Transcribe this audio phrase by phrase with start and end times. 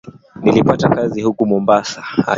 [0.43, 2.03] Nilipata kazi huku mombasa